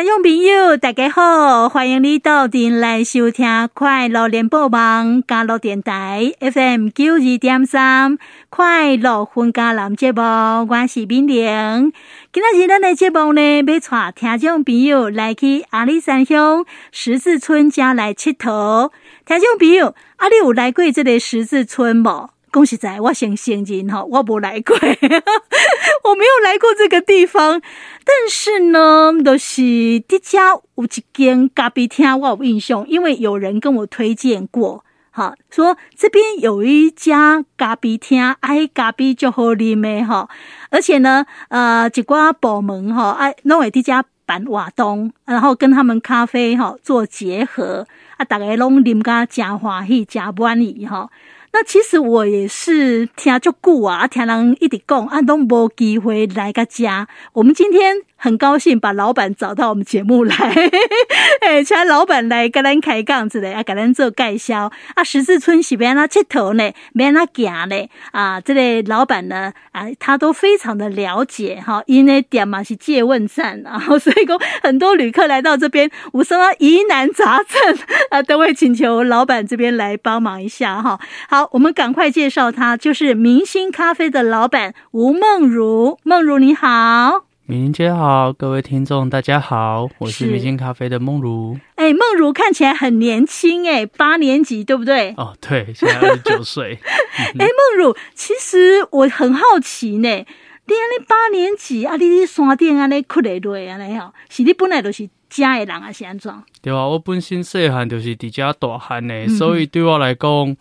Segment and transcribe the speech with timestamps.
[0.00, 8.16] 听众朋友，大家好，欢迎你到店来收听快乐联播网加乐电台 FM 九二点三
[8.48, 11.92] 快乐分家男节目，我是敏玲。
[12.32, 18.92] 今仔日咱的节目呢，要带听众朋友来去阿里山乡十字村家来佚佗。
[19.26, 22.30] 听众朋友，阿、啊、你有来过这个十字村无？
[22.58, 24.74] 讲实在，我先承认哈，我没来过，
[26.04, 27.62] 我没有来过这个地方。
[28.04, 40.28] 但是呢，都、就是这家有一间咖啡厅，我有印象，因为有人跟我推荐过，哈，说这边有一家咖啡厅，爱，咖啡就好啉的哈，
[40.70, 51.08] 而且呢，呃，一寡部门哈，爱，弄为这家办活动，然后跟他们咖啡哈做结合，啊，大家拢啉个真欢喜，真满意哈。
[51.52, 57.08] 那其实我也是听足久啊，听人一直讲，啊，都无机会来个家。
[57.32, 60.34] 我们今天很高兴把老板找到我们节目来，
[61.40, 64.70] 哎，请老板来跟咱开讲子的，啊，给咱做介绍。
[64.94, 66.70] 啊，十字村是边那佚佗呢？
[66.94, 67.88] 边那行呢？
[68.12, 77.78] 啊，这类、老板呢，啊，他都非常的了解哈，因为点嘛是借问站，然后 所以讲很多旅客来到这边，有什么疑难杂症
[78.10, 81.00] 啊，都会请求老板这边来帮忙一下哈。
[81.28, 81.37] 好。
[81.38, 85.96] 好，我们赶快介绍他，就是明星咖啡的老板吴梦如。
[86.02, 91.56] 梦如你好，明玲姐好，各位听众大家好，我是明星咖啡的梦如。
[91.76, 95.14] 哎，梦如看起来很年轻哎，八年级对不对？
[95.16, 96.80] 哦，对，现在二十九岁。
[97.38, 106.34] 哎，梦如，其实我很好奇呢，你安尼八年级啊，你伫山顶安尼哭的累安尼吼，是你本来就是家的人啊是安怎？
[106.60, 110.56] 对啊，我本身细汉就是伫遮大汉的，嗯、所以对我来讲。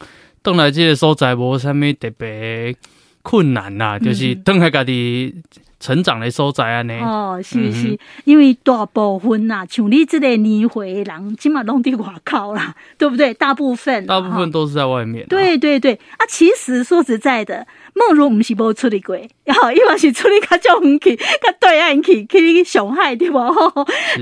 [0.48, 2.74] 邓来这个所在无啥物特别
[3.22, 5.36] 困难啦，嗯、就是倒来家己
[5.78, 6.94] 成长的所在安尼。
[7.02, 13.34] 哦，是是，嗯、因为大部分呐，像你这个年会的人，起码拢伫外口啦，对不对？
[13.34, 15.28] 大部分，大部分都是在外面。
[15.28, 17.68] 对对对，啊，其实说实在的。
[17.98, 23.48] 孟儒不是无出去过，然后伊嘛是出去较较远去，较对岸去去上海对吧？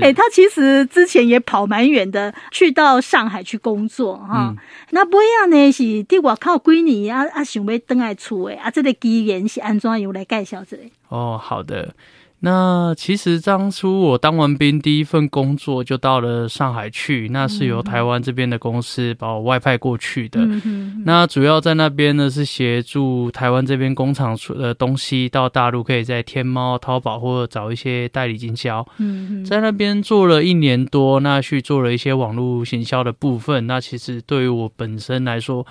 [0.04, 4.48] 欸，他其实之前也跑蛮远的，去到上海去工作哈。
[4.50, 4.56] 嗯、
[4.90, 10.82] 那不一样呢，是伫外口几年啊啊，想要登来厝诶啊，这个机缘是安怎样来介绍这个？
[11.08, 11.94] 哦，好的。
[12.46, 20.40] 那其实当初我当完兵，第一份工作就到了上海去，那是由台湾这边的公司把我外派过去的。
[20.42, 28.86] 嗯、那主要在那边呢，是协助台湾这边工厂出的东西到大陆，可以在天猫、淘宝或者找一些代理经销。
[28.98, 33.66] 嗯、在那边做了一年多，那去做了一些网络行销的部分。
[33.66, 35.66] 那其实对于我本身来说，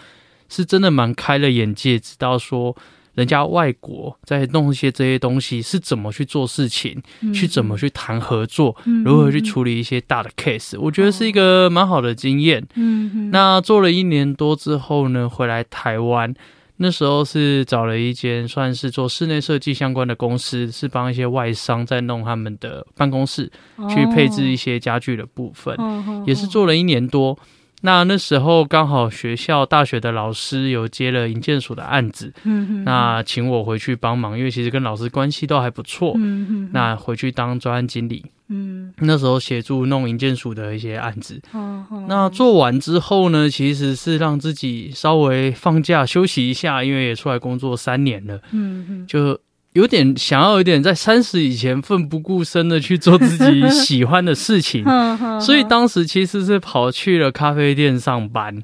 [0.49, 2.75] 是真的蛮开了眼界，知道说。
[3.15, 12.61] 人家外国在弄一些这些东西是怎么去做事情，嗯、去怎么去谈合作，嗯、如何去处理一些大的 case，、嗯、我觉得是一个蛮好的经验。
[12.75, 13.31] 嗯嗯。
[13.31, 16.33] 那做了一年多之后呢，回来台湾，
[16.77, 27.39] 那时候是找了一间算是做室内设计相关的公司，是帮一些外商在弄他们的办公室，哦、去配置一些家具的部分，哦、也是做了一年多。
[27.85, 49.39] 那那时候刚好学校大学的老师有接了营建署的案子，嗯哼，那请我回去帮忙，因为其实跟老师关系都还不错，嗯哼，那回去当专案经理，嗯，那时候协助弄营建署的一些案子，哦，那做完之后呢，其实是让自己稍微放假休息一下，因为也出来工作三年了，嗯嗯，就。
[49.75, 54.85] 有点想要有点在三十以前奋不顾身的去做自己喜欢的事情，
[55.39, 58.63] 所以当时其实是跑去了咖啡店上班。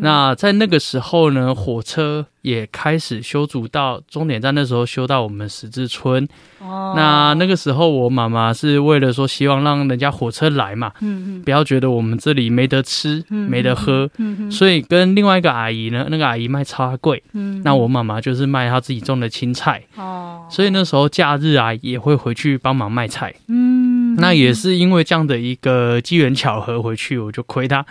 [0.00, 6.26] 那在那个时候呢，火车也开始修筑到终点站，那时候修到我们十字村。
[6.58, 27.86] 哦，那那个时候我妈妈是为了说希望让人家火车来嘛，嗯嗯，不要觉得我们这里没得吃，没得喝，嗯，所以跟另外一个阿姨呢，那个阿姨卖超贵，嗯，那我妈妈就是卖她自己种的青菜，哦，所以那时候假日啊也会回去帮忙卖菜，嗯，那也是因为这样的一个机缘巧合回去，我就亏她。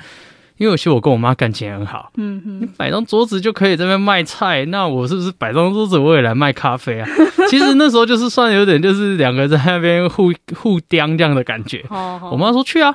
[0.59, 7.07] 因为其实我跟我妈感情很好，嗯嗯，你摆张桌子就可以在那边卖菜，那我是不是摆张桌子我也来卖咖啡啊？
[7.49, 11.83] 其实那时候就是算有点就是两个在那边互互刁这样的感觉。
[11.89, 12.93] 哦，我妈说去啊，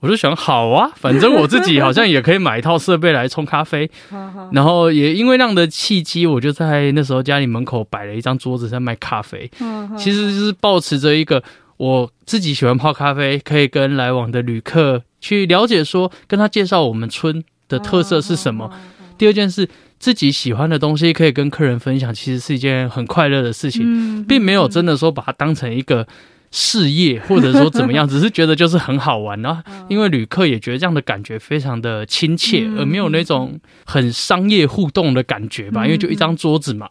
[0.00, 3.88] 我就想好啊，反正我自己好像也可以买一套设备来冲咖啡。
[4.52, 9.50] 然后也因为那样的契机，我就在那时候家里门口摆了一张桌子在卖咖啡。
[9.96, 11.42] 其实就是保持着一个
[11.76, 15.02] 我自己喜欢泡咖啡，可以跟来往的旅客。
[15.20, 18.70] 去了解说，跟他介绍我们村的特色是什么。
[19.16, 19.68] 第二件事，
[19.98, 26.06] 自己喜欢的东西可以跟客人分享，其实是一件很快乐的事情，并没有真的说把它当成一个
[26.56, 29.42] 事业，或者说怎么样， 只是觉得就是很好玩。
[29.42, 36.88] 然后因为旅客也觉得这样的感觉非常的亲切，而没有那种很商业互动的感觉吧，因为就一张桌子嘛。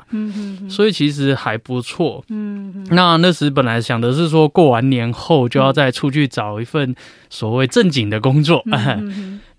[0.70, 2.22] 所以其实还不错。
[2.90, 6.94] 那那时本来想的是说，过完年后就要再出去找一份
[7.30, 8.62] 所谓正经的工作。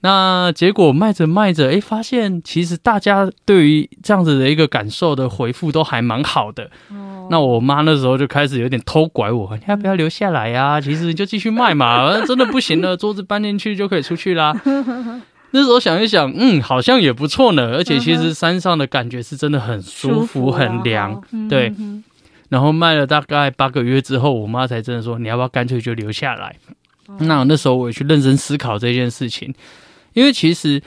[0.04, 6.64] 那结果卖着卖着，哎，发现其实大家对于这样子的一个感受的回复都还蛮好的。
[6.90, 10.78] 哦，那我妈那时候就开始有点偷拐我，你要不要留下来呀？
[10.82, 14.54] 其实你就继续卖嘛，真的不行了， 桌子搬进去就可以出去啦。
[15.52, 17.72] 那时候想一想，嗯，好像也不错呢。
[17.74, 21.18] 而且其实山上的感觉是真的很舒服、很凉，
[21.48, 21.72] 对。
[22.50, 26.54] 然后卖了大概八个月之后，我妈才真的说，你要不要干脆就留下来？
[27.20, 29.54] 那那时候我也去认真思考这件事情。
[30.14, 30.82] 因为其实，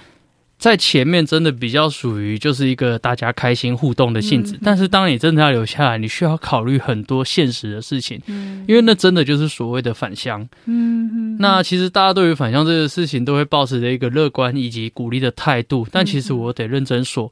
[0.58, 8.20] 在前面真的比较属于就是一个大家开心互动的性质，但是当你真的要留下来，你需要考虑很多现实的事情，
[8.68, 10.50] 因为那真的就是所谓的返乡。
[10.66, 17.32] 嗯，那其实大家对于返乡这个事情都会抱持着一个乐观以及鼓励的态度，但其实我得认真说，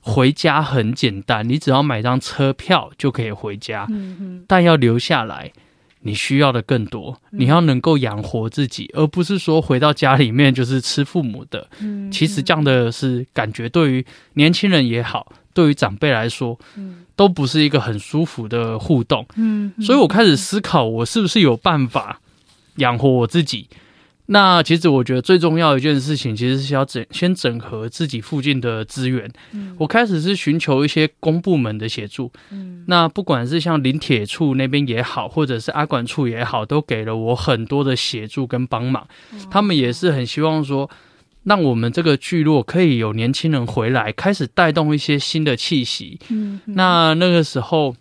[0.00, 3.88] 回家很简单，你只要买张车票就可以回家，
[4.46, 5.50] 但要留下来。
[6.02, 11.66] 你需要的更多，你要能够养活自己，而不是说回到家里面就是吃父母的。
[12.10, 14.04] 其实这样的是感觉，对于
[14.34, 16.58] 年轻人也好，对于长辈来说，
[17.14, 19.26] 都不是一个很舒服的互动。
[19.80, 22.20] 所以我开始思考，我是不是有办法
[22.76, 23.68] 养活我自己。
[24.26, 29.30] 那其实我觉得最重要的一件事情，其实是要整先整合自己附近的资源。
[29.52, 32.32] 嗯，我开始是寻求一些公部门的协助。
[32.50, 39.06] 嗯，那不管是像林铁处那边也好，或者是阿管处也好，都给了我很多的协助跟帮忙。
[39.50, 40.88] 他们也是很希望说，
[41.42, 46.18] 让我们这个聚落可以有年轻人回来，开始带动一些新的气息。
[46.30, 47.94] 嗯，那那个时候。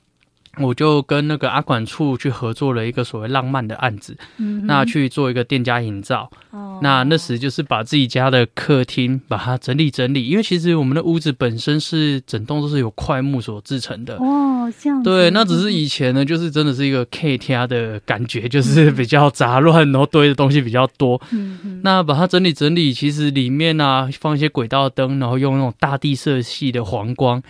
[0.58, 6.30] 我就跟那个阿管处去合作了一个所谓浪漫的案子，嗯、那去做一个店家营造。
[6.50, 14.18] 哦、那那时就是把自己家的客厅把它整理整理，因为其实我们的屋子本身是整栋都是由块木所制成的。
[14.18, 15.02] 哦，这样。
[15.02, 21.22] 对，那只是以前呢，就是真的是一个 K 天的感觉，就是比较杂乱，然后堆的东西比较多。
[21.32, 21.82] 嗯嗯。
[21.84, 27.42] 那把它整理整理，其实里面呢、啊、放一些轨道灯，然后用那种大地色系的黄光。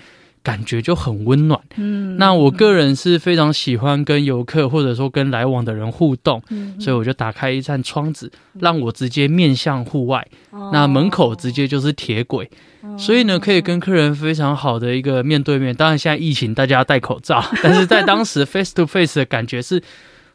[0.44, 1.60] 感觉就很温暖。
[1.76, 10.28] 嗯，那我个人是非常喜欢跟游客或者说跟来往的人互动，嗯，所以我就打开一扇窗子，让我直接面向户外。
[10.50, 12.50] 哦，那门口直接就是铁轨，
[12.98, 15.76] 所以呢，可以跟客人非常好的一个面对面。
[15.76, 19.82] 当然现在疫情大家戴口罩， 但是在当时 face to face 的感觉是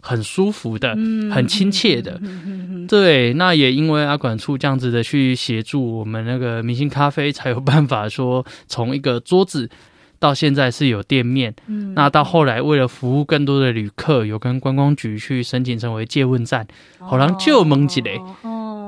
[0.00, 0.90] 很舒服的，
[1.32, 2.20] 很亲切的。
[2.86, 9.68] 对，那也因为阿管处这样子的去协助我们那个明星咖啡，才有办法说从一个桌子。
[10.18, 16.66] 到现在是有店面，嗯，那到后来为了服务更多的旅客，有跟观光局去申请成为借问站，
[16.98, 18.02] 好让就问一下，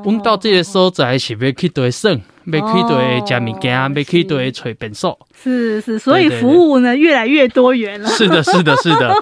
[0.04, 2.20] 问到这个所在是要去对省，
[2.52, 8.08] 要去对吃物件，要去对找便所，是是，所以服务呢越来越多元了。
[8.08, 9.14] 是的，是的，是的。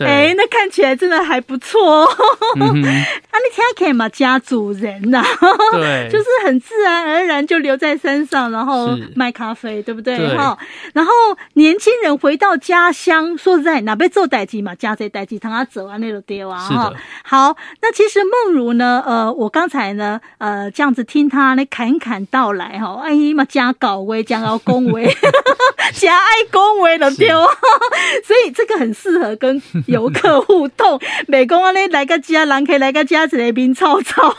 [0.00, 2.04] 哎、那看起来真的还不错。
[2.04, 2.08] 哦。
[2.56, 4.08] 啊、你听可以嘛？
[4.08, 5.22] 家主人呐、
[5.72, 10.36] 对，就是很自然而然就留在山上，然后卖咖啡，对不对？
[10.36, 10.56] 哈，
[10.92, 11.12] 然后
[11.54, 14.74] 年轻人回到家乡，说实在，哪被做代志嘛？
[14.74, 16.58] 家这代志，他他走啊，那个丢啊。
[16.58, 16.92] 哈，
[17.24, 25.04] 好，那其实梦如呢，呃，我刚才呢，呃，这样子听他那侃侃道来，哈，哎呀嘛，加搞威，加高恭维，
[25.94, 27.28] 加爱恭维的丢，
[28.24, 29.60] 所以这个很适合跟。
[29.86, 34.34] 游客互动，美工啊，那来个家，人可以来个家子来宾吵吵，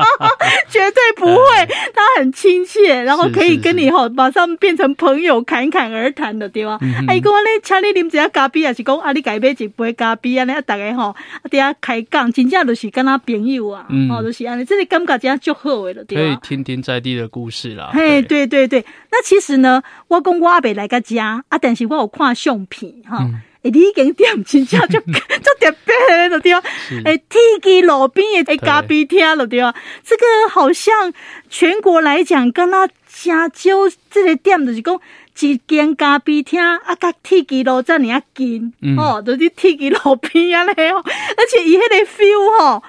[0.68, 6.78] 绝对不会，他很亲切，然后可以跟你吼马上变成朋友，侃侃而谈的，对吧？
[7.08, 10.44] 哎，讲啊，你请你啉一下咖啡，还是讲啊，你改买一杯咖啡啊？
[10.44, 11.14] 那大家吼，
[11.50, 16.22] 底下开讲，真正就是跟他朋友啊，哦，就是安尼，这里感觉真足好的，对吧？
[16.22, 17.90] 可以听听在地的故事啦。
[17.92, 23.18] 嘿，对对对，那其实呢，我讲我阿伯来个家啊，但是我有看相片哈。
[23.62, 26.62] 哎，你已经点真正就 就特别了，对啊？
[27.04, 29.74] 哎，天基路边的咖啡厅了，对啊？
[30.04, 31.10] 这个好像
[31.48, 35.00] 全国来讲，跟他加州这个店就是讲
[35.40, 42.82] 一间咖啡厅啊，甲天基路这么近，嗯、哦，都、就是天基路边啊嘞哦，而且伊迄个 feel 吼。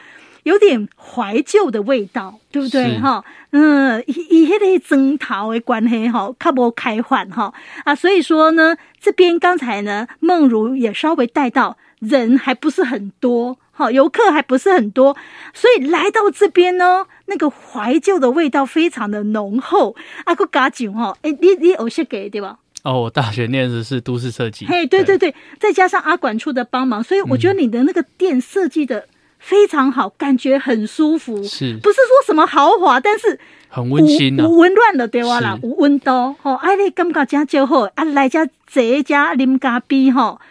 [0.46, 3.00] 有点怀旧的味道，对不对？
[3.00, 7.52] 哈，嗯，以以迄个争讨的关系哈，较无开换哈
[7.84, 15.18] 啊，所以说呢，这边刚才呢，梦如也稍微带到人还不是很多，哈，游客还不是很多，
[15.52, 19.96] 所以来到这边呢，那个怀旧的味道非常的浓厚。
[20.25, 22.60] 啊，个加酒哈，哎，你你有些给对吧？
[22.84, 24.68] 哦，我大学念的是都市设计。
[24.68, 29.08] 嘿，对对对，再加上阿管处的帮忙，所以我觉得你的那个店设计的
[29.46, 31.44] 非常好，感觉很舒服。
[31.44, 36.36] 是，不是说什么豪华，但是很温馨啊，温暖的对哇啦，有温度。
[36.42, 40.42] 吼，哎，你感觉真就好，啊，来家坐家啉咖啡吼。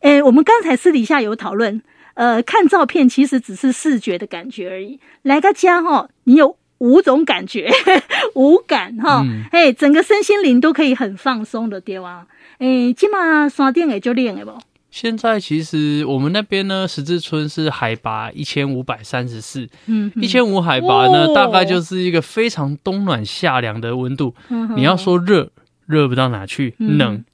[0.00, 1.80] 诶，我们刚才私底下有讨论，
[2.14, 4.98] 呃，看照片其实只是视觉的感觉而已。
[5.22, 7.70] 来个家哈，你有五种感觉，
[8.34, 12.26] 五感哈，哎、嗯，整个身心灵都可以很放松的地方。
[12.58, 14.58] 诶，起码山顶也就练了不？
[14.90, 24.34] 现在其实我们那边呢，十字村是海拔一千五百三十四，嗯，一千五海拔呢，哦、大概就是一个非常冬暖夏凉的温度。
[24.48, 25.50] 嗯、你要说热，
[25.86, 27.24] 热不到哪去，嗯、冷，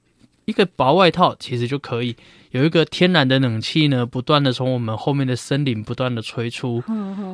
[0.45, 2.15] 一个薄外套其实就可以。
[2.51, 6.81] 有一个天然的冷气呢，不断的从我们后面的森林不断的吹出，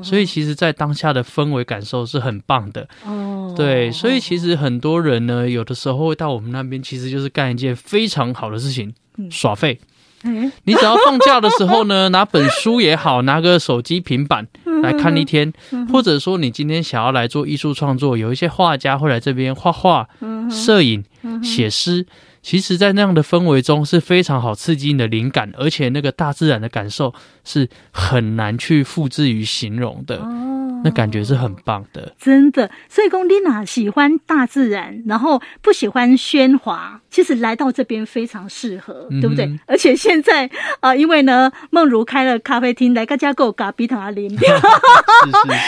[0.04, 2.90] 所以其实，在当下的氛围感受是很棒的。
[3.06, 8.94] 哦，对，所以其实很多人呢，有的时候会到我们那边，其实就是干一件非常好的事情，
[9.30, 9.80] 耍废。
[10.64, 14.48] 你只要放假的时候呢，拿本书也好，拿个手机、平板
[14.82, 15.52] 来看一天，
[15.92, 20.08] 或者说你今天想要来做艺术创作，有一些画家会来这边画画、
[20.50, 21.04] 摄影、
[21.44, 22.06] 写诗。
[22.42, 27.14] 其实，在那样的氛围中是非常好刺激你的灵感，而且那个大自然的感受
[27.46, 30.18] 是很难去复制与形容的。
[30.18, 32.70] 哦，那感觉是很棒的，真的。
[32.90, 39.46] 所以，龚琳娜喜欢大自然，然后不喜欢喧哗，其实来到这边非常适合，对不对？
[39.46, 40.46] 嗯、而且现在
[40.80, 44.52] 啊、呃，因为呢，梦如开了咖啡厅，来个加购咖比塔林，是是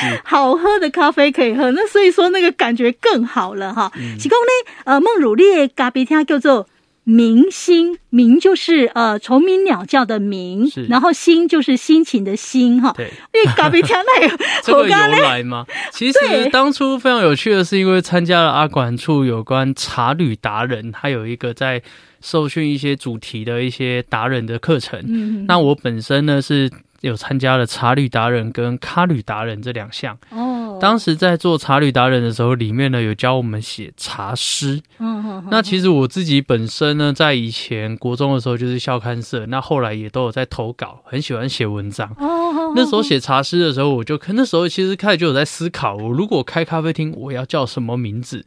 [0.09, 3.91] 是，好喝的咖啡可以喝，那所以说那个感觉更好了哈。
[4.19, 6.67] 其中呢，呃，梦如列咖啡厅叫做。
[7.05, 12.91] 明星，明就是呃虫鸣鸟叫的鸣，然后心就是心情的心哈。
[12.97, 15.65] 对，因为咖啡厅那有 这个由来吗？
[15.93, 21.81] 其实当初非常有趣的是，因为参加了阿管处有关茶旅达人，他有一个在
[22.21, 24.99] 受训一些主题的一些达人的课程。
[25.07, 26.69] 嗯，那我本身呢是。
[27.01, 30.17] 有参加了茶旅达人跟咖旅达人这两项。
[30.31, 34.81] 哦，当时在做茶旅达人的时候，里面呢有教我们写茶诗。
[34.99, 42.09] 嗯，那其实我自己本身呢，在以前国中的时候就是校刊社，那后来也都有在投稿，很喜欢写文章。
[42.17, 48.45] 哦，那时候写茶诗的时候，我就那时候其实开始就有在思考，我如果开咖啡厅，我要叫什么名字？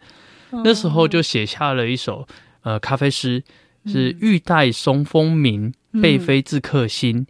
[0.64, 2.26] 那时候就写下了一首
[2.62, 3.42] 呃咖啡诗，
[3.86, 7.26] 是玉带松风鸣，贝菲自客心。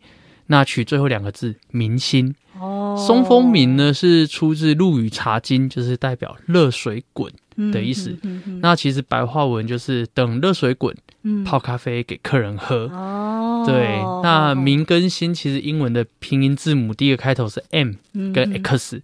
[0.50, 7.32] 那取最后两个字“明心”，哦，松风鸣呢是出自《陆羽茶经》，就是代表热水滚
[7.72, 8.16] 的意思。
[8.60, 11.07] 那其实白话文就是等热水滚，嗯、
[11.44, 12.90] 泡咖啡给客人喝。
[12.92, 13.98] 哦，对。
[14.22, 17.92] 那明跟心其实英文的拼音字母第一个开头是 M
[18.32, 19.00] 跟 X。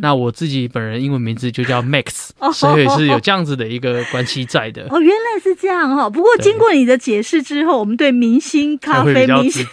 [0.00, 4.86] 那我自己本人英文名字就叫 Max，、哦、所以是有这样子的一个关系在的。
[4.90, 6.10] 哦，原来是这样哦。
[6.10, 9.64] 不过经过你的解释之后，我们对明星咖啡明星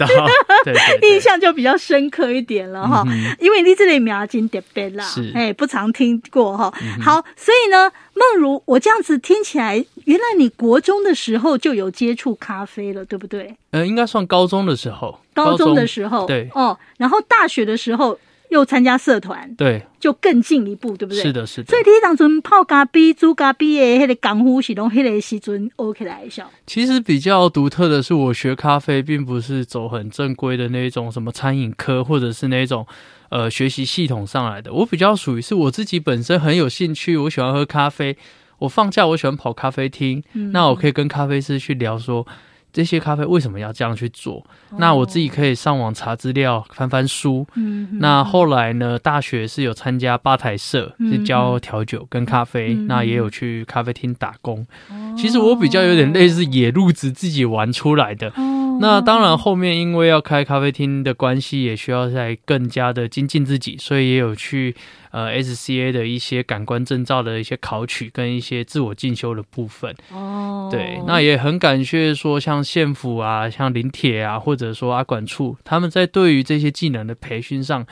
[1.01, 3.03] 印象就比较深刻一点了哈。
[3.07, 6.73] 嗯、因为你这里名字特别啦，是哎，不常听过哈。
[6.81, 7.91] 嗯、好，所以呢。
[8.15, 13.53] 梦如，我这样子听起来，原来你国中的时候就有接触咖啡了，对不对？
[13.72, 15.19] 呃，应该算高中的时候。
[15.34, 16.77] 高中的时候，对哦。
[16.98, 18.17] 然后大学的时候
[18.48, 21.22] 又参加社团，对，就更进一步，对不对？
[21.22, 21.69] 是的，是的。
[21.69, 26.43] 所以你当初泡咖啡、煮咖啡的那个功夫是从那个时阵学起来的。
[26.65, 32.88] 其实比较独特的是，我学咖啡并不是走很正规的那种什么餐饮科，或者是那种。
[33.29, 38.15] 呃，学习系统上来的，我比较属于是我自己本身很有兴趣，我喜欢喝咖啡，
[38.60, 42.25] 我放假我喜欢跑咖啡厅，嗯、那我可以跟咖啡师去聊说
[42.72, 47.48] 这些咖啡为什么要这样去做，哦、那我自己可以上网查资料，翻翻书。
[47.55, 54.67] 嗯、那后来呢，大学是有参加吧台社，嗯、是教调酒跟咖啡，嗯、那也有去咖啡厅打工。
[54.89, 58.29] 哦、其实我比较有点类似野路子，自己玩出来的。
[58.36, 64.75] 哦那当然，后面因为要开咖啡厅的关系，也需要再更加的精进自己，所以也有去
[65.12, 69.96] 呃 SCA 的一些感官证照的一些考取跟一些自我进修的部分。
[70.12, 77.86] 哦，对，那也很感谢说像县府啊、像林铁啊，或者说阿管处，他们在对于这些技能的培训上。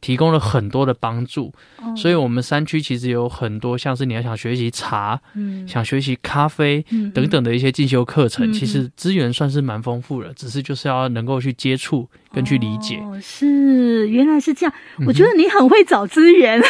[0.00, 12.96] 提供了很多的帮助，哦、所以我们山区其实有很多像是你要想学习茶，嗯，想学习咖啡等等的一些进修课程，嗯、其实资源算是蛮丰富的，只是就是要能够去接触跟去理解。
[12.98, 14.72] 哦，是原来是这样，
[15.04, 16.62] 我觉得你很会找资源。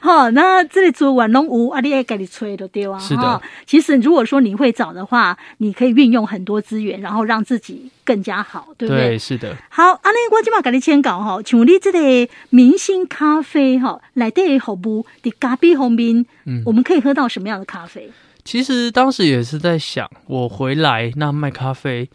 [0.00, 2.96] 好， 那这里做晚龙屋阿弟爱给你吹的对啊。
[3.00, 9.08] 是的，其实如果说你会找的话，你可以运用很多资源，然后让自己更加好，对不对？
[9.08, 9.56] 对，是的。
[9.68, 11.79] 好，阿丽我今嘛给你签稿哈，请你。
[11.80, 18.10] 这个明星咖啡哈，来对服务的咖啡方面，嗯，我们可以喝到什么样的咖啡？
[18.44, 22.08] 其实当时也是在想，我回来那卖咖啡。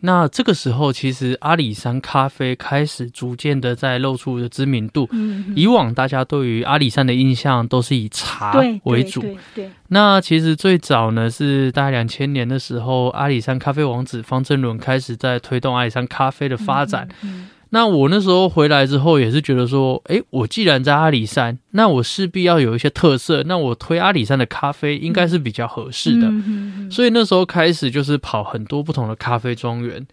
[0.00, 5.08] 那这个时候，其实阿里山咖啡开始逐渐的在露出的知名度。
[5.10, 8.52] 嗯，以往大家对于阿里山的印象都是以茶
[8.84, 9.22] 为主。
[9.22, 9.70] 对对，对，对。
[9.88, 17.08] 那其实最早呢，是大概两千年的时候，阿里山咖啡王子方正伦开始在推动阿里山咖啡的发展。
[17.22, 17.30] 嗯。
[17.30, 23.42] 嗯那我那时候回来之后，也是觉得说，诶，我既然在阿里山，那我势必要有一些特色。
[23.44, 26.28] 那我推阿里山的咖啡，应该是比较合适的。
[26.28, 26.90] 嗯。
[26.90, 30.06] 所以那时候开始就是跑很多不同的咖啡庄园。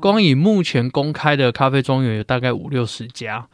[0.00, 3.46] 光以目前公开的咖啡庄园有大概五六十家。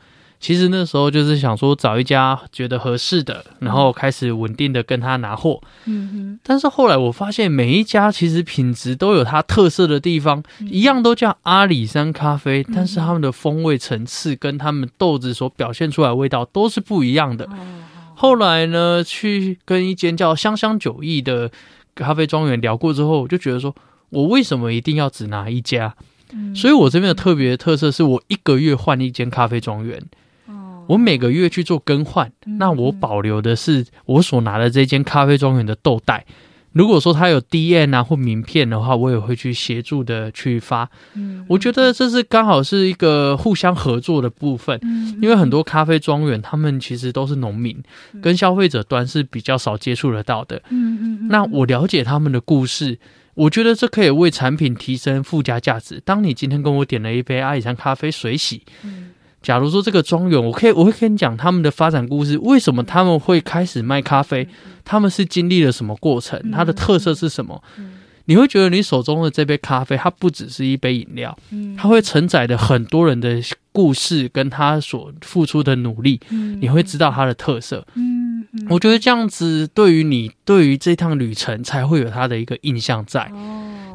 [0.44, 5.58] 其实那时候就是想说找一家觉得合适的，然后开始稳定的跟他拿货。
[5.86, 6.40] 嗯哼。
[6.42, 17.48] 但是后来我发现每一家其实品质都有它特色的地方，一样都叫阿里山咖啡，但是他们的风味层次跟他们豆子所表现出来的味道都是不一样的。
[18.14, 21.50] 后来呢，去跟一间叫香香酒艺的
[21.94, 23.74] 咖啡庄园聊过之后，我就觉得说
[24.10, 25.94] 我为什么一定要只拿一家？
[26.54, 29.98] 所以我这边的特别特色是我一个月换一间咖啡庄园。
[30.88, 36.24] 我每个月去做更换，那我保留的是我所拿的这间咖啡庄园的豆袋。
[36.72, 40.90] 如果说它有 DN 啊或名片的话，我也会去协助的去发。
[41.46, 44.80] 我觉得这是刚好是一个互相合作的部分，
[45.22, 47.80] 因为很多咖啡庄园他们其实都是农民，
[48.20, 50.60] 跟消费者端是比较少接触得到的。
[51.28, 52.98] 那我了解他们的故事，
[53.34, 56.02] 我觉得这可以为产品提升附加价值。
[56.04, 58.62] 当你今天跟我点了一杯阿里山咖啡水洗。
[59.44, 64.48] 假如说这个庄园，我可以我会跟你讲他们的发展故事，为什么他们会开始卖咖啡，
[64.86, 67.62] 他们是经历了什么过程，它的特色是什么？
[68.24, 71.36] 你会觉得你手中的这杯咖啡，它不只是一杯饮料，
[71.76, 73.38] 它会承载的很多人的
[73.70, 76.18] 故事跟他所付出的努力，
[76.58, 77.86] 你会知道它的特色。
[78.70, 83.30] 我觉得这样子对于你对于这趟旅程才会有它的一个印象在。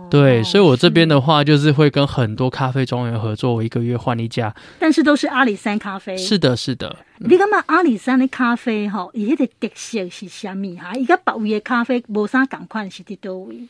[0.10, 6.18] 对，所以我这边的话就是会跟很多咖啡庄园合作，我一个月换一家，但是都是阿里山咖啡。
[6.18, 6.96] 是的，是的。
[7.20, 9.08] 你干嘛阿里山的咖啡哈？
[9.14, 10.94] 伊迄个特色是啥物哈？
[10.96, 13.68] 伊个别位的咖啡无啥共款是伫倒位？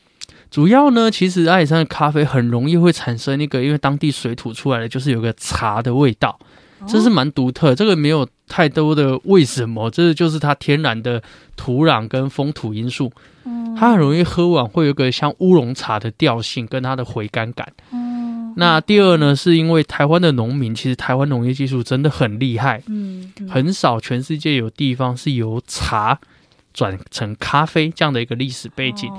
[0.50, 6.38] 主要呢，其实阿里山的咖啡很容易会产生一个，因为当地水土出来的就是有个茶的味道，
[6.86, 7.74] 这是蛮独特。
[7.74, 11.22] 这个没有太多的为什么，这就是它天然的
[11.56, 13.12] 土壤跟风土因素。
[13.76, 17.72] 它很容易喝完会有个像乌龙茶的调性，跟它的回甘感。
[17.92, 22.82] 嗯，那第二呢，是因为台湾的农民，其实台湾农业技术真的很厉害。
[22.86, 26.18] 嗯，很少全世界有地方是由茶。
[26.72, 29.10] 转成咖啡这样的一个历史背景，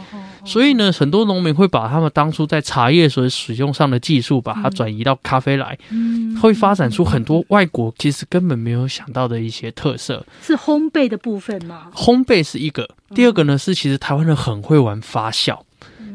[0.46, 5.78] 所以呢，很多农民会把他们当初在茶叶所使用上的技术，把它转移到咖啡来，
[6.42, 10.26] 会发展出很多外国其实根本没有想到的一些特色。
[10.42, 11.88] 是烘焙的部分吗？
[11.94, 15.60] 烘焙是一个，第二个呢是其实台湾人很会玩发酵。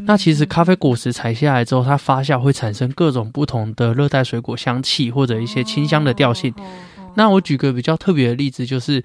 [0.06, 6.54] 那其实咖啡果实采下来之后，它发酵会产生各种不同的热带水果香气或者一些清香的调性。
[7.14, 9.04] 那我举个比较特别的例子，就是。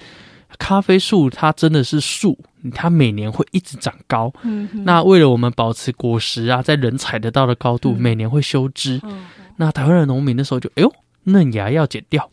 [0.57, 2.37] 咖啡树它真的是树，
[2.73, 4.31] 它每年会一直长高。
[4.43, 8.99] 嗯，那为了我们保持果实啊，在人采得到的高度，每年会修枝。
[9.03, 9.25] 嗯，
[9.57, 12.29] 那台湾的农民那时候就，哎呦，嫩芽要剪掉，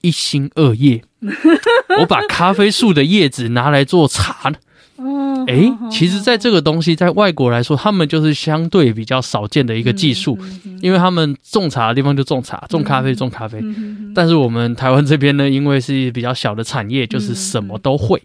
[0.00, 1.02] 一心二叶，
[2.00, 4.52] 我把咖啡树的叶子拿来做茶。
[4.96, 10.38] 嗯，哎，其实，在这个东西，在外国来说，他们就是相对比较少见的一个技术，
[10.80, 13.60] 因为他们种茶的地方就种茶，种咖啡种咖啡。
[14.14, 18.22] 但是我们台湾这边呢，因为是比较小的产业，就是什么都会。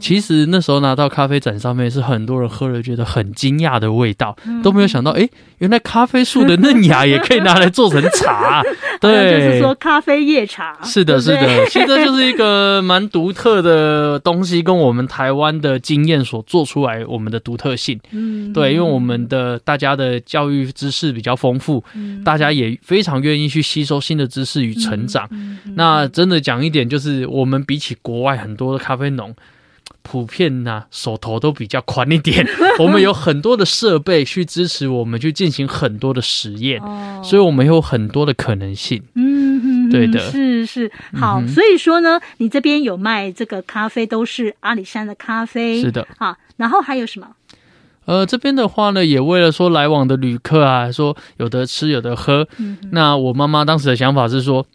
[0.00, 8.62] 其实那时候拿到咖啡展上面，是很多人喝了觉得很惊讶的味道，都没有想到，哎，原来咖啡树的嫩芽也可以拿来做成茶。
[9.00, 10.76] 对，就是说咖啡叶茶。
[10.82, 17.98] 是的，是的， 其实这就是一个蛮独特的东西，跟我们台湾的经验所做出来，我们的独特性。
[18.10, 21.82] 嗯，对，因为我们的大家的教育知识比较丰富，
[22.24, 25.28] 大家也非常愿意去吸收新的知识与成长。
[25.76, 29.34] 那真的讲一点，就是我们比起国外很多的咖啡农。
[30.02, 32.46] 普遍呐、啊，手头都比较宽一点。
[32.80, 39.02] 我们有很多的设备去支持我们去进行很多的实验，哦、所以我们有很多的可能性。
[39.14, 41.40] 嗯，对的，是是好。
[41.40, 45.80] 嗯、所以说呢，你这边有卖这个咖啡，都是阿里山的咖啡。
[45.80, 46.36] 是的，好。
[46.56, 47.28] 然后还有什么？
[48.06, 52.48] 呃，这边的话呢，也为了说来往的旅客啊，说有的吃有的喝。
[52.92, 54.66] 那我妈妈当时的想法是说。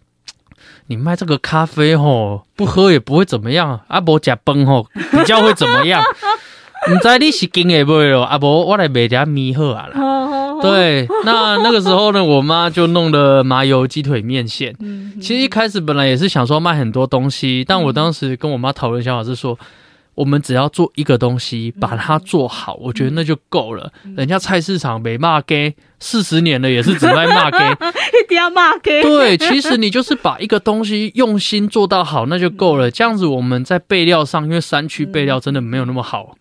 [0.87, 6.03] 你卖这个咖啡吼，不喝也不会怎么样，阿伯吃崩吼比较会怎么样？
[6.87, 8.21] 唔知你是经验不咯？
[8.21, 10.61] 阿伯我来卖点米喝啊啦。
[10.61, 14.75] 对，那那个时候呢，我妈就弄了麻油鸡腿面线。
[15.19, 19.57] 其实一开始本来也是想说卖很多东西，但我当时跟我妈讨论想法是说，
[20.15, 23.91] 我们只要做一个东西，把它做好，我觉得那就够了。
[24.15, 27.57] 人家菜市场没骂给四十年了，也是只卖骂给，
[28.23, 29.03] 一定要骂给。
[29.03, 32.89] 对，其实你就是把一个东西用心做到好，那就够了。
[32.89, 36.37] 这样子我们在备料上，因为山区备料真的没有那么好，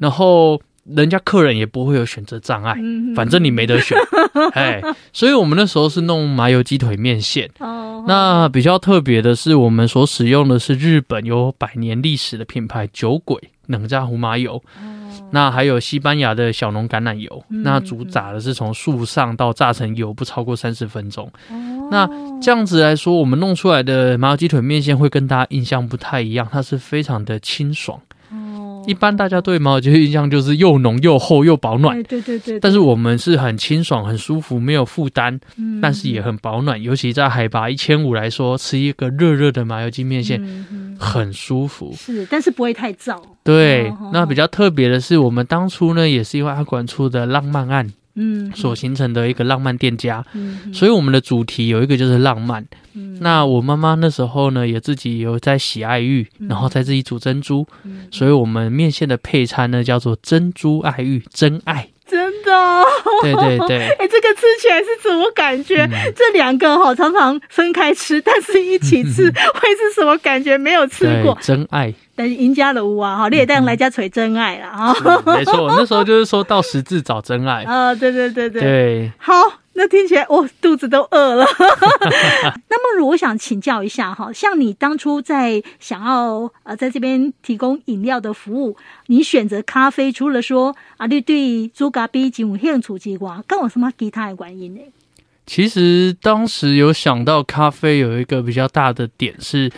[0.00, 0.60] 然后。
[0.84, 2.76] 人家客人也不会有选择障碍，
[3.16, 3.96] 反正你没得选，
[4.52, 7.50] 哎，所以我们那时候是弄麻油鸡腿面线。
[7.58, 14.56] 哦，那比较特别的是，我们所使用的是日本有百年历史的品牌酒鬼冷榨胡麻油。
[14.56, 17.42] 哦，那还有西班牙的小农橄榄油。
[17.48, 21.26] 那主打的是从树上到榨成油不超过三十分钟。
[21.50, 22.06] 哦，那
[22.42, 27.98] 这样子来说，我们弄出来的麻油鸡腿面线会跟大家印象不太一样，它是非常的清爽。
[28.86, 32.60] 一般大家对麻油鸡的印象就是又浓又厚又保暖，对对对。
[32.60, 35.38] 但是我们是很清爽、很舒服，没有负担，
[35.80, 36.80] 但是也很保暖。
[36.82, 40.40] 尤其在海拔一千五来说，吃一个热热的麻油鸡面线，
[40.98, 41.94] 很舒服。
[41.96, 43.20] 是，但是不会太燥。
[43.42, 47.92] 对，那比较特别的是，我们当初呢，也是因为阿管出的浪漫案。
[48.16, 52.64] 嗯，所形成的一个浪漫店家，嗯，所以我们的主题有一个就是浪漫。
[52.94, 57.66] 嗯，那我妈妈那时候呢，也自己有在洗爱玉，然后在自己煮珍珠，
[58.10, 61.88] 所以我们面线的配餐呢叫做珍珠爱玉，真爱。
[62.06, 62.86] 真的， 哦，
[63.22, 65.82] 对对对， 哎，欸，这个吃起来是什么感觉？
[65.90, 70.56] 嗯，这两个哈常常分开吃，但是一起吃 会是什么感觉？
[70.58, 71.92] 没有吃过，真爱。
[72.16, 74.94] 但是赢家的屋啊，哈，你也带来家锤真爱了啊，
[75.26, 77.64] 没错，那时候就是说到十字找真爱。
[77.64, 79.32] 啊，对对对对，对，好。
[79.74, 81.44] 那听起来我肚子都饿了。
[82.68, 94.80] 那么，如果想请教一下哈，像你当初在想要呃在这边提供饮料的服务，你选择咖啡，除了说啊，你对煮咖啡真有兴趣之外，跟我什么其他的原因呢？
[95.46, 99.70] 其实当时有想到咖啡有一个比较大的点是，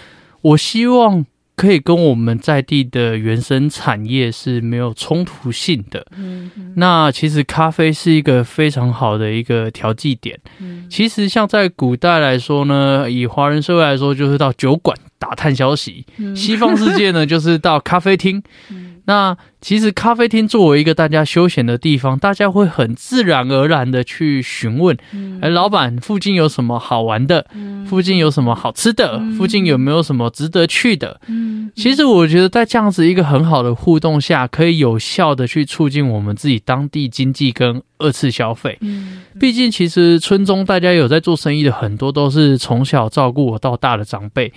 [0.42, 1.24] 我希望。
[1.56, 6.06] 可以跟我们在地的原生产业是没有冲突性的。
[6.16, 10.38] 嗯，那其实咖啡是一个非常好的一个调剂点。
[10.60, 16.04] 嗯，其实像在古代来说呢，以华人社会来说，就是到酒馆打探消息；
[16.36, 18.42] 西方世界呢，就是到咖啡厅。
[19.08, 24.96] 那其实咖啡厅作为一个大家休闲的地方，大家会很自然而然的去询问：
[25.40, 27.46] 哎，老板，附近有什么好玩的？
[27.86, 29.20] 附近有什么好吃的？
[29.36, 31.20] 附近有没有什么值得去的？
[31.26, 38.78] 嗯其实我觉得在这样子一个很好的互动下，可以有效的去促进我们自己当地经济跟二次消费。
[38.80, 44.50] 嗯毕竟其实村中大家有在做生意的很多都是从小照顾我到大的长辈。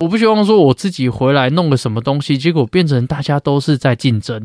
[0.00, 4.41] 我不希望说我自己回来弄个什么东西，结果变成大家都是在竞争。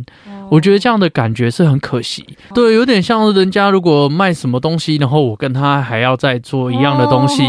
[0.49, 2.25] 我觉得这样的感觉是很可惜。
[2.53, 7.43] 对，有点像人家如果卖什么东西，然后我跟他还要再做一样的东西。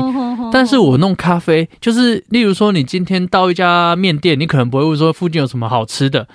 [0.51, 6.27] 但是我弄咖啡，就是例如说，你今天到一家面店，你可能不会问说附近有什么好吃的，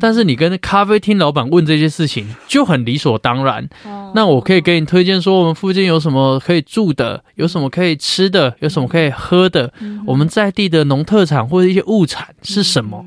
[0.00, 3.68] 但是你跟咖啡厅老板问这些事情就很理所当然。
[4.14, 9.72] 那我可以给你推荐说，我们附近有什么可以住的，有什么可以吃的，有什么可以喝的，
[10.06, 13.04] 我们在地的农特产或者一些物产是什么？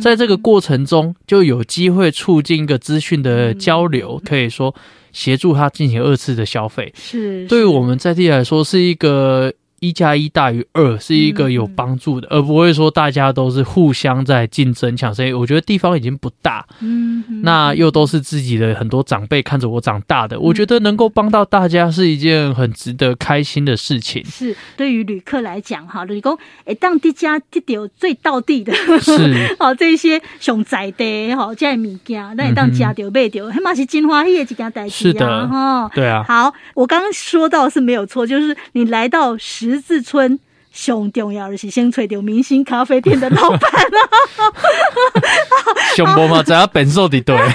[0.00, 4.74] 在这个过程中就有机会促进一个资讯的交流，可以说
[5.12, 6.92] 协助他进行二次的消费。
[6.96, 9.52] 是，对于我们在地来说是一个。
[9.82, 15.32] 一加一大于二是一个有帮助的，而不会说大家都是互相在竞争抢生意。
[15.32, 24.24] 我觉得地方已经不大，嗯，那又都是自己的很多长辈看着我长大的，我觉得能够帮到大家是一件很值得开心的事情。
[24.24, 36.24] 是对于旅客来讲，哈，旅工诶，当地家地有最到地的，是 好这些熊仔的哈，这些物件，那你当家丢卖丢，还嘛是金花叶几件代志啊，哈，对啊。
[36.28, 39.71] 好，我刚刚说到是没有错，就是你来到十。
[39.72, 40.38] 十字村
[40.70, 44.04] 上重要的是先找到明星咖啡店的老板啊！
[45.96, 47.34] 熊博嘛，只要本寿的对。
[47.34, 47.50] 对，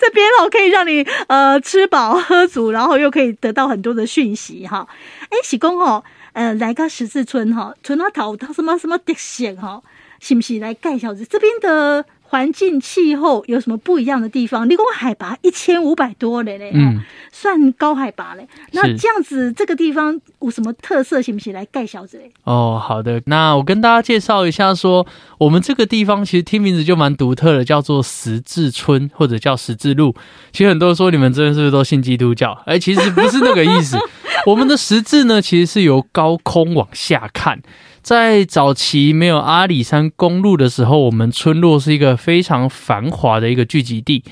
[0.00, 4.84] 这边哦可以让你呃吃饱喝足，然后又可以得到很多的讯息哈。
[5.30, 9.80] 哎，喜公哦，呃，来个十字村哈，村那头它什么什么特色哈，
[10.18, 12.04] 是不是来介绍这边的？
[12.30, 14.68] 环境气候有什么不一样的地方？
[14.68, 17.00] 你讲海拔一千五百多嘞嘞，嗯，
[17.32, 18.46] 算高海拔嘞。
[18.72, 21.22] 那这样子，这个地方有什么特色？
[21.22, 21.54] 行不行？
[21.54, 22.30] 来盖小子嘞。
[22.44, 23.22] 哦，好的。
[23.26, 25.06] 那我跟大家介绍一下说，说
[25.38, 30.14] 我们这个地方其实听名字就蛮独特的，叫做十字村或者叫十字路。
[30.52, 32.52] 其实很多人说你们这边是不是都信基督教？
[32.66, 33.96] 哎，其实不是那个意思。
[34.44, 37.60] 我们的十字呢，其实是由高空往下看。
[38.08, 44.24] 在早期没有阿里山公路的时候，我们村落是一个非常繁华的一个聚集地。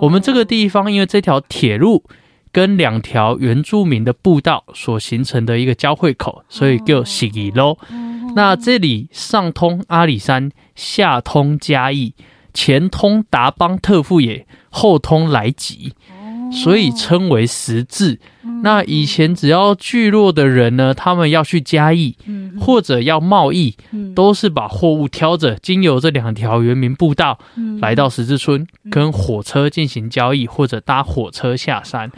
[0.00, 2.02] 我们这个地方因为这条铁路
[2.50, 7.78] 跟两条原住民的步道所形成的一个交汇口，所以叫十字路。
[8.34, 12.14] 那这里上通阿里山，下通嘉义，
[12.52, 15.92] 前通达邦特富野，后通来吉，
[16.50, 18.18] 所以称为十字。
[18.62, 22.16] 那以前只要聚落的人呢，他们要去嘉义，
[22.60, 23.74] 或者要贸易，
[24.14, 27.38] 都是把货物挑着经由这两条原民步道，
[27.80, 32.10] 来到十字村，跟火车进行交易，或者搭火车下山。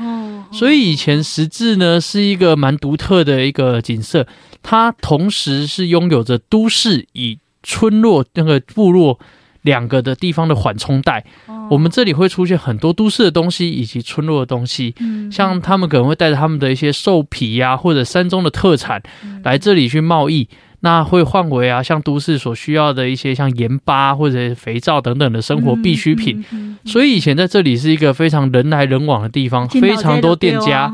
[0.52, 4.26] 所以以前十字呢是一个蛮独特的一个景色，
[4.62, 9.20] 它同时是拥有着都市与村落那个部落
[9.62, 11.24] 两个的地方的缓冲带。
[11.72, 19.02] 我们这里会出现很多都市的东西以及村落的东西，嗯像他们可能会带着他们的一些兽皮呀、啊，或者山中的特产
[19.42, 20.46] 来这里去贸易。
[20.84, 26.44] 那会换为啊，像都市所需要的一些像盐巴或者肥皂等等的生活必需品。
[26.84, 30.92] 所以以前在这里是一个非常人来人往的地方，非常多店家。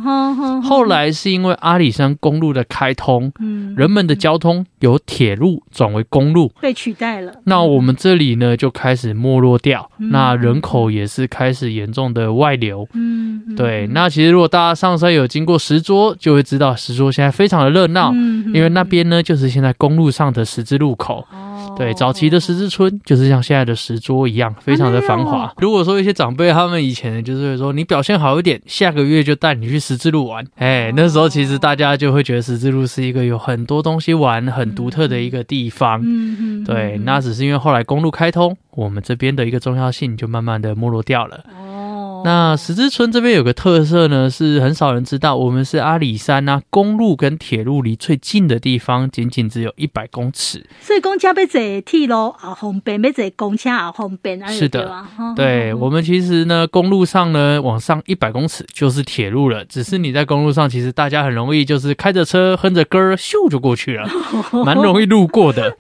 [0.62, 7.32] 后来是因为阿里山公路的开通，嗯、人们的交通由铁路转为公路，被取代了。
[7.44, 12.86] 那我们这里呢就开始没落掉，嗯、那人口也是开始严重的外流。
[12.92, 13.86] 嗯，嗯对。
[13.86, 19.74] 那其实如果大家上山有经过石桌，就会知道石桌现在非常的热闹，因为那边呢就是现在。
[19.78, 21.26] 公路上的十字路口，
[21.76, 25.50] 对，早期的十字村就是像现在的石桌一样，非常的繁华。
[25.58, 30.44] 如果说一些长辈他们以前就是会说，你表现好一点，下个月就带你去十字路玩。
[30.56, 36.02] 哎，那时候其实大家就会觉得十字路是一个有很多东西玩、很独特的一个地方。
[36.02, 41.44] 嗯嗯，对，那只是因为后来公路开通，我们这边的一个重要性就慢慢的没落掉了。
[42.24, 50.66] 那十字村这边有个特色呢，是很少人知道，我们是阿里山啊，公路跟铁路离最近的地方，仅仅只有一百公尺。
[50.80, 54.46] 所以公车要坐铁路啊，方便；要坐公车啊，方便。
[54.48, 55.04] 是的，
[55.36, 59.64] 对，我们其实呢，公路上呢，往上一百公尺就是铁路了。
[59.64, 64.08] 只是你在公路上，其实大家很容易就是开着车哼着歌，咻就过去了，
[64.64, 65.76] 蛮容易路过的。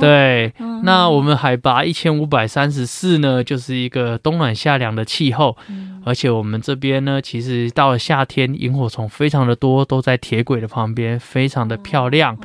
[0.00, 5.56] 对，那我们海拔一千五百三十四呢，就是一个冬暖夏凉的气候。
[6.04, 12.38] 而且我们这边呢，其实到了夏天，萤火虫非常的多，都在铁轨的旁边，非常的漂亮。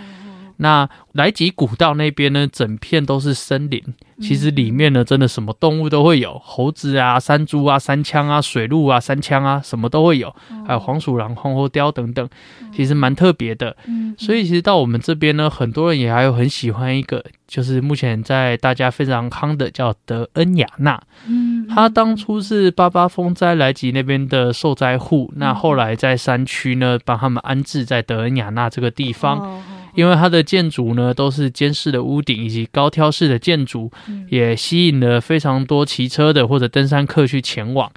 [0.62, 3.82] 那来吉古道那边呢，整片都是森林，
[4.22, 10.34] 其实里面呢，真的什么动物都会有，猴子啊、山猪啊、山羌啊、水鹿啊、山羌啊，什么都会有，
[10.68, 12.30] 还有黄鼠狼、黄喉貂等等，
[12.72, 13.76] 其实蛮特别的。
[14.20, 21.02] 所以其实到我们这边呢，很多人也还有很喜欢一个，就是目前在大家非常夯的叫德恩雅纳。
[21.28, 29.60] 嗯，他当初是八八风灾来吉那边的受灾户，那后来在山区呢，帮他们安置在德恩雅纳这个地方。
[29.96, 33.92] 因为它的建筑呢，都是尖式的屋顶以及高挑式的建筑，
[34.30, 37.92] 也吸引了非常多骑车的或者登山客去前往。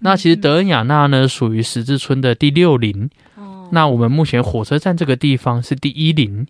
[0.00, 3.08] 那其实德恩雅纳呢，属于十字村的第六林。
[3.70, 6.46] 那我们目前火车站这个地方是第一林。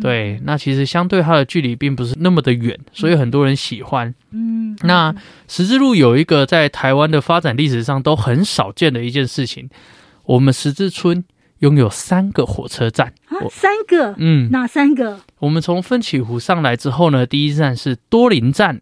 [0.00, 4.14] 对，那其实相对它的距离并不是那么的远，所以很多人喜欢。
[4.32, 5.14] 嗯那
[5.48, 9.70] 十字路有一个在台湾的发展历史上都很少见的一件事情，
[10.24, 11.24] 我们十字村。
[11.60, 15.20] 拥有三个火车站，啊，三个，嗯，哪三个？
[15.40, 18.80] 我们从奋起湖上来之后呢，第一站是多林站、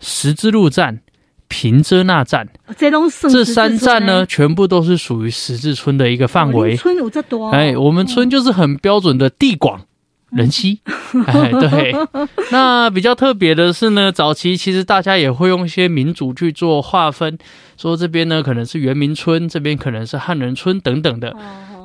[0.00, 1.00] 十字路站、
[1.46, 2.48] 平遮那站。
[2.76, 2.90] 这
[3.30, 6.76] 这三站呢，全部都是属于十字村的一个范围。
[6.76, 7.50] 村有这多？
[7.50, 9.82] 哎，我们村就是很标准的地广
[10.30, 10.80] 人稀。
[11.26, 11.94] 哎，对。
[12.50, 17.38] 那比较特别的是呢，早期其实大家也会用一些民族去做划分，
[17.76, 21.34] 说这边呢可能是原民村，这边可能是汉人村等等的。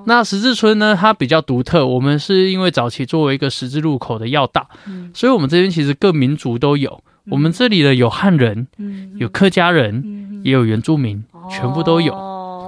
[0.05, 1.85] 那十字村呢，它比较独特。
[1.85, 7.03] 我们是因为早期作为一个十字路口的要道，嗯、所以我们这边其实各民族都有。
[7.25, 12.13] 嗯、我们这里的有汉人，嗯、有客家人，嗯、也有原住民，嗯、全部都有。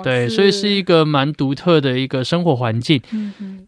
[0.05, 3.01] 对，所以是一个蛮独特的一个生活环境。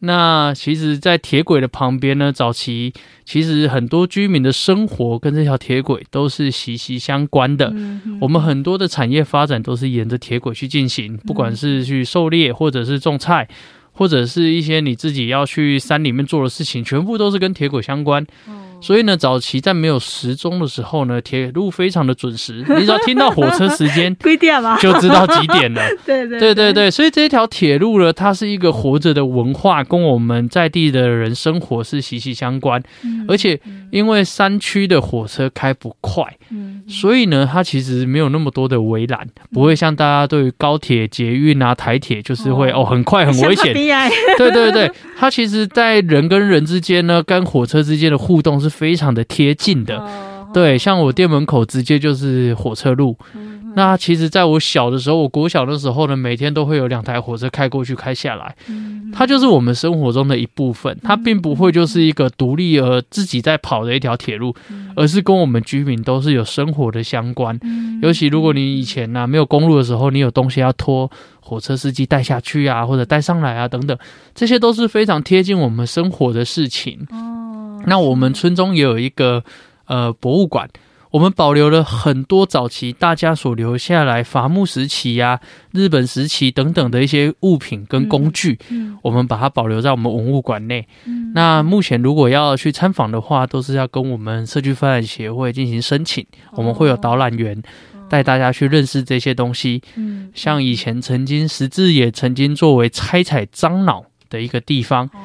[0.01, 2.93] 那其实，在铁轨的旁边呢，早期
[3.25, 7.73] 其实很多居民的生活跟这条铁轨都是息息相关的。
[8.21, 13.47] 我们很多的产业发展都是沿着铁轨去进行，不管是去狩猎，或者是种菜，
[13.91, 18.23] 或者是一些你自己要去山里面做的事情，全部都是跟铁轨相关。
[18.47, 22.63] 嗯所以呢，早期在没有时钟的时候呢，铁路非常的准时。
[22.77, 25.81] 你只要听到火车时间，几点了，就知道几点了。
[26.05, 32.81] 对对对对对，所以这条铁路呢，它是一个活着的文化，跟我们在地的人生活是息息相关。
[33.03, 33.59] 嗯、而且
[33.91, 43.73] 因为山区的火车开不快，嗯、所以呢，它其实没有那么多的围栏，不会像大家对于高铁、捷运啊、台铁就是会哦，哦很快很危险。
[44.37, 48.77] 对对对，它其实，在人跟人之间呢，跟火车之间的互动是。
[48.77, 50.07] 非常的贴近的，
[50.53, 53.17] 对，像我店门口直接就是火车路。
[53.33, 58.55] 嗯、那其实在我小的时候，我国小的时候呢，每天都会有两台火车开过去开下来。
[58.69, 67.55] 嗯、它就是我们生活中的一部分，它并不会就是一个独立而自己在跑的一条铁路，嗯、而是跟我们居民都是有生活的相关。
[67.61, 71.09] 嗯、尤其如果你以前呢、啊、没有公路的时候，你有东西要拖。
[71.39, 73.97] 火车司机带下去啊，或者带上来啊，等等，
[74.35, 77.07] 这些都是非常贴近我们生活的事情。
[77.09, 79.41] 哦，那我们村中也有一个
[79.85, 80.67] 呃博物馆，
[81.11, 85.41] 我们保留了很多早期大家所留下来伐木时期呀、啊、
[85.71, 90.87] 日本时期等等的一些物品跟工具，嗯，嗯，我们把它保留在我们文物馆内。
[91.05, 97.61] 嗯，那目前如果要去参访的话，都是要跟我们社区发展协会进行申请，我们会有导览员。
[98.09, 105.19] 带大家去认识这些东西，嗯，像以前曾经十字也曾经作为开采樟脑的一个地方，哦，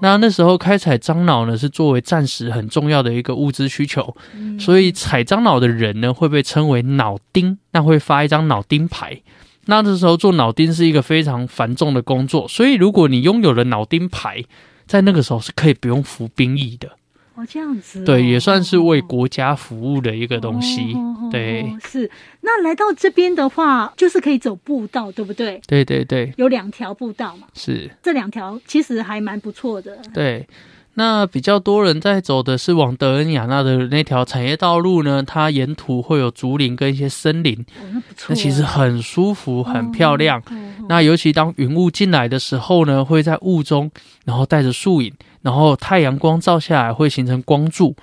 [0.00, 9.22] 那那时候开采樟脑呢是作为战时很重要的一个物资需求，嗯，所以采樟脑的人呢会被称为脑丁，那会发一张脑丁牌，
[9.64, 14.44] 那这时候做脑丁是一个非常繁重的工作，所以如果你拥有了脑丁牌，
[14.86, 16.90] 在那个时候是可以不用服兵役的。
[17.36, 20.94] 哦，这样子、哦，对，也算是为国家服务的一个东西。
[20.94, 22.10] 哦、对、哦，是。
[22.40, 25.60] 那来到这边的话，就是可以走步道，对不对？
[25.66, 27.46] 对对对，有两条步道嘛。
[27.52, 29.98] 是，这两条其实还蛮不错的。
[30.14, 30.48] 对，
[30.94, 40.38] 那比较多人在走的是往德恩雅纳的那条产业道路呢，它沿途会有竹林跟一些森林，哦、那其实很舒服，很漂亮。
[40.40, 43.90] 哦哦、那尤其当云雾进来的时候呢，会在雾中，
[44.24, 45.12] 然后带着树影。
[45.46, 47.94] 然后太阳光照下来会形成光柱，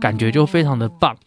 [0.00, 1.12] 感觉就非常的棒。
[1.12, 1.18] 哦、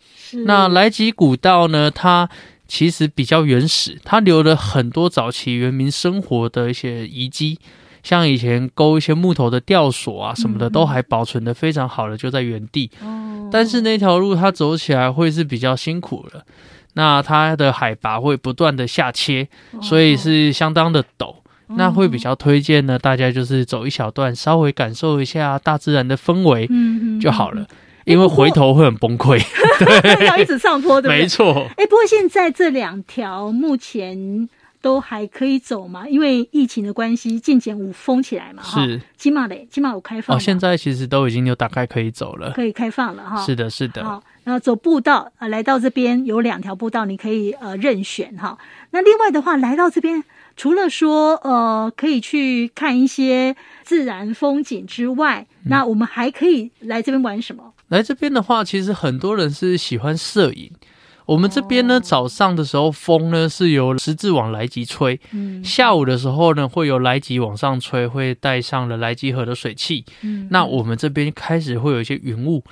[0.45, 1.91] 那来吉古道呢？
[1.91, 2.30] 它
[2.69, 7.60] 其实比较原始，它留了很多早期原民生活的一些遗迹，
[8.01, 12.89] 像以前勾一些木头的吊索啊什么的，都还保存的非常好的，就在原地。
[13.01, 16.45] 哦、但是那条路它走起来会是比较辛苦的，
[16.93, 19.49] 那它的海拔会不断的下切，
[19.82, 21.36] 所以是相当的陡。
[21.75, 26.69] 那会比较推荐呢，大家就是走一小段，稍微感受一下大自然的氛围，
[27.19, 27.65] 就好了。
[28.06, 29.38] 因为回头会很崩溃，
[29.84, 31.19] 对，要一直上坡， 对不对？
[31.23, 31.67] 没错。
[31.75, 34.47] 哎，不过现在这两条目前
[34.82, 36.08] 都还可以走嘛？
[36.08, 38.63] 因为疫情的关系，进检五封起来嘛。
[38.63, 39.01] 是。
[39.17, 40.38] 金马嘞，金马有开放。
[40.38, 43.45] 哦，现在其实都已经有大概可以走了，可以开放了哈。
[43.45, 44.06] 是的，是的。
[44.06, 48.58] 好，然后走步道啊，来到这边有两条步道，你可以呃任选哈。
[48.91, 50.23] 那另外的话，来到这边。
[50.57, 57.73] 除了说呃可以去看一些自然风景之外，嗯、那我们还可以来这边玩什么？
[57.87, 60.71] 来这边的话，其实很多人是喜欢摄影。
[61.27, 72.63] 我们这边呢，哦、早上的时候风呢是由十字往来吉吹，嗯，下午的时候呢会由来吉往上吹，会带上了来吉河的水汽，嗯，那我们这边开始会有一些云雾。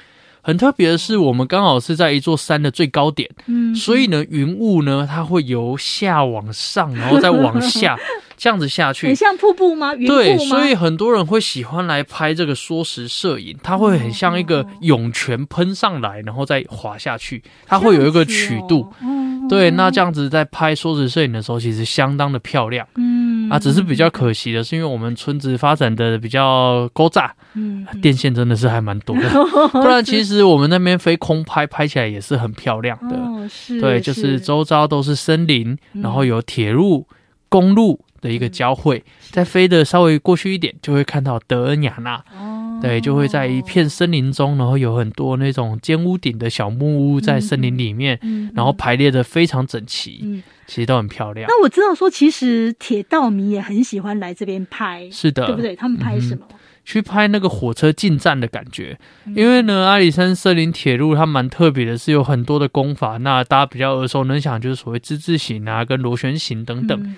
[0.45, 7.97] 很特别的是，我们刚好是在一座山的最高点，嗯，所以呢，云雾呢，它会由下往上，然后再往下，
[8.37, 9.95] 这样子下去，很像瀑布吗？
[9.95, 27.29] 对，所以很多人会喜欢来拍这个缩时摄影，它会很像一个涌泉喷上来，然后再滑下去，它会有一个曲度，哦、对，那这样子在拍缩时摄影的时候，其实相当的漂亮，嗯，啊，只是比较可惜的是，因为我们村子发展的比较古早。
[27.57, 29.29] 嗯，电线真的是还蛮多的，
[29.71, 33.15] 不然其实我们那边飞空拍拍起来也是很漂亮的。
[33.15, 34.35] 哦，是，对，就是。
[34.45, 37.07] 周遭都是森林，然后有铁路、
[37.49, 42.15] 公路的一个交汇，再飞的稍微过去一点，就会看到德恩雅纳。
[42.35, 48.19] 哦，对，就会在一片森林中，然后有很多那种尖屋顶的小木屋在森林里面，
[48.55, 51.45] 然后排列的非常整齐，其实都很漂亮。
[51.47, 55.75] 那我知道说，其实铁道迷也很喜欢来这边拍，是的，对不对？
[55.75, 56.45] 他们拍什么？
[56.83, 58.95] 去拍那个火车进站的感觉，
[59.35, 63.17] 因为呢，阿里山森林铁路它蛮特别的，是有很多的功法。
[63.17, 67.15] 那大家比较耳熟能详，就是所谓之字形啊，跟螺旋形等等。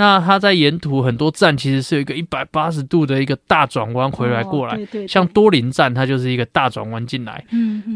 [0.00, 7.44] 那它在沿途很多站其实是有一个一百八十度的一个大转弯回来过来，像多林站它就是一个大转弯进来。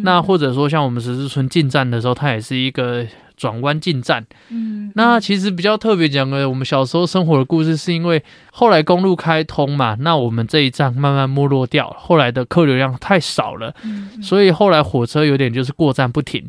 [0.03, 3.07] 那或者说像我们十字村进站的时候，它也是一个。
[3.37, 16.49] 转弯进站，嗯，那其实比较特别讲的，我们小时候生活的故事，是因为后来公路开通嘛，那我们这一站慢慢没落掉，后来的客流量太少了，嗯，所以后来火车有点就是过站不停，哦，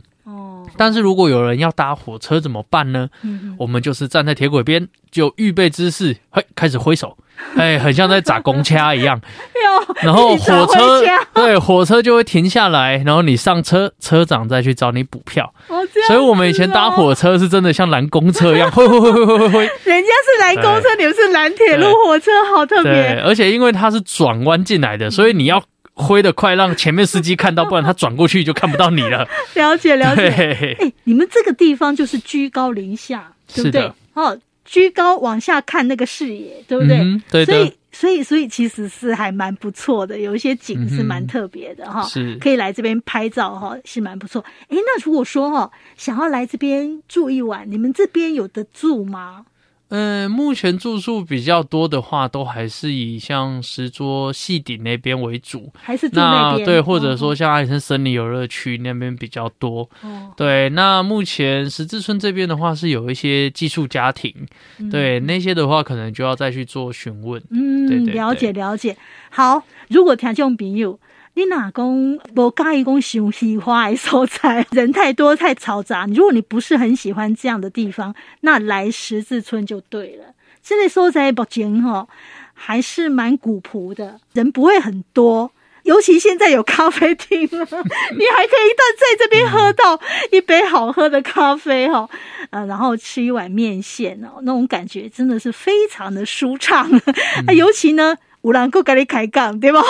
[0.78, 3.10] 但是如果有人要搭火车怎么办呢？
[3.24, 7.18] 嗯，我们就是站在铁轨边，就预备姿势，嘿，开始挥手。
[7.58, 9.20] 哎，很像在砸公掐一样，
[10.02, 11.02] 然后火车
[11.34, 15.54] 对火车就会停下来，然后你上车，车长再去找你补票。
[15.68, 19.60] 哦，所以我们以前搭火车是真的像拦公车一样，挥挥挥挥挥挥。
[19.84, 23.22] 人家是拦公车，你们是拦铁路火车，好特别。
[23.26, 25.62] 而且因为它是转弯进来的，所以你要
[25.96, 29.28] 挥的快，让前面司机看到，不然他转过去就看不到你了。
[29.56, 30.28] 了 解了解。
[30.30, 33.92] 哎、欸，你们这个地方就是居高临下，对不对？
[34.14, 36.98] 哦，居高往下看那个视野，对不对？
[36.98, 37.54] 嗯、对的。
[37.54, 42.04] 所以，所以，所以其实是还蛮不错的，有一些景是蛮特别的哈。
[42.04, 42.36] 是。
[42.42, 44.44] 可以来这边拍照哈，是蛮不错。
[44.68, 49.46] 哎，那如果说哈，想要来这边住一晚，你们这边有得住吗？
[49.90, 56.66] 嗯，目前住宿比较多的话，都还是以像石桌汐顶那边为主，还是住那边？
[56.66, 59.90] 对，或者说像阿里山森林游乐区那边比较多。
[60.02, 64.34] 哦，对，那目前十字村这边的话，是有一些寄宿家庭，
[64.80, 67.42] 嗯、对那些的话，可能就要再去做询问。
[67.52, 68.98] 嗯，对对对，了解了解。
[69.30, 71.00] 好，如果听众朋友。
[71.38, 76.08] 你哪公不介意公喜喜花的所在，人太多太嘈杂。
[76.08, 80.34] 如果你不是很喜欢这样的地方，那来十字村就对了。
[80.64, 82.08] 这里所在目前哈
[82.54, 85.52] 还是蛮古朴的，人不会很多。
[85.84, 87.66] 尤其现在有咖啡厅了，
[88.18, 90.00] 你还可以在这边喝到
[90.32, 92.10] 一杯好喝的咖啡哈，
[92.50, 96.90] 呃，然后吃一碗面线哦，那种感觉真的是非常的舒畅。
[97.46, 98.18] 啊，尤其呢。
[98.46, 99.82] 五郎够跟你开杠，对吧？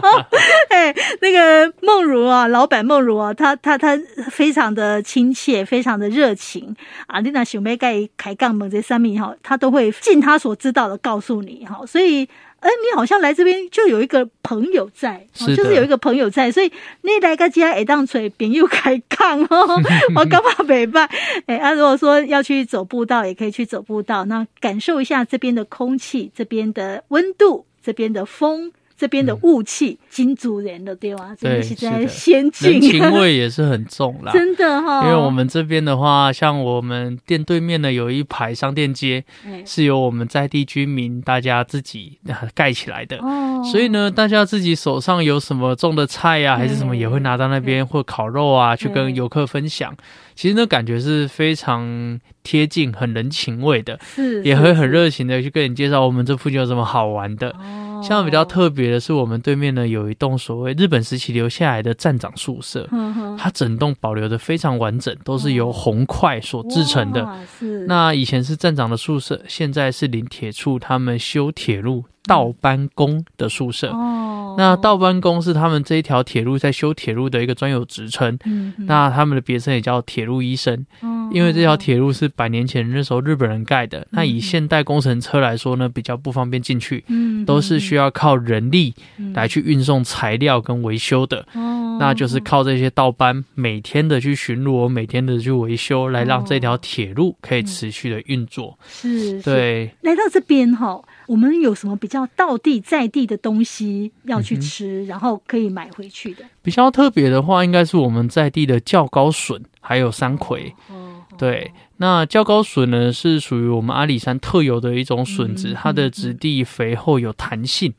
[0.72, 3.94] 哎，那个梦如啊，老板梦如啊，他他他
[4.30, 6.74] 非常的亲切，非常的热情
[7.06, 7.20] 啊。
[7.20, 11.84] 你那想要盖开杠门这三米哈，他都会尽他所知道的告诉你哈。
[11.84, 12.24] 所以，
[12.60, 16.72] 哎，你好像来这边就有一个朋友在，就是有一个朋友在，所以
[17.02, 19.78] 你来个家会当吹朋友开杠哦。
[20.16, 21.06] 我干嘛没办？
[21.44, 27.66] 哎，啊，如果说要去走步道，也可以去走步道，那感受一下这边的空气，这边的温度。
[27.82, 28.72] 这边的风，
[29.02, 31.34] 这边的雾气，金竹人的对吗？
[31.36, 34.30] 真的是在仙境，人情味也是很重啦。
[34.32, 39.24] 真的哈、哦，因为我们这边的话，像我们店对面呢，有一排商店街，
[39.66, 42.20] 是由我们在地居民大家自己
[42.54, 43.16] 盖起来的。
[43.16, 49.92] 哦，所以呢，大家自己手上有什么种的菜呀、啊，还是什么，也会拿到那边或烤肉啊，去跟游客分享。
[50.36, 57.50] 其实那感觉是非常贴近、很人情味的，是也会很热情的去跟你介绍我们这附近有什么好玩的。
[57.50, 67.28] 哦，像比较特别的是，我们对面呢有一栋所谓日本时期留下来的站长宿舍，嗯，它整栋保留的非常完整，都是由红块所制成的。
[67.58, 72.04] 是，那以前是站长的宿舍，现在是林铁处他们修铁路。
[72.24, 88.94] 倒班工的宿舍，哦，那倒班工是他们这一条铁路在修铁路的一个专有职称，嗯，那他们的别称也叫铁路医生，嗯，因为这条铁路是百年前那时候日本人盖的，嗯，那以现代工程车来说呢，比较不方便进去，嗯，都是需要靠人力
[89.34, 101.02] 来去运送材料跟维修的，哦，那就是靠这些道班每天的去巡逻，每天的去维修，来让这条铁路可以持续的运作，是，对，来到这边哈。
[101.28, 106.44] 我们有什么比较道地在地的东西要去吃，嗯、然后可以买回去的？
[106.60, 110.74] 比较特别的话，应该是我们在地的较高笋，还有山葵。
[110.90, 111.72] 哦，对。
[111.98, 117.92] 那叫高笋呢，是属于我们阿里山特有的一种笋子，嗯、它的质地肥厚有弹性，